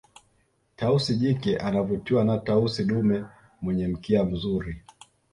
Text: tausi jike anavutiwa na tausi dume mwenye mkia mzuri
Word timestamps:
tausi 0.75 1.15
jike 1.15 1.57
anavutiwa 1.57 2.23
na 2.25 2.37
tausi 2.37 2.83
dume 2.83 3.25
mwenye 3.61 3.87
mkia 3.87 4.23
mzuri 4.23 4.83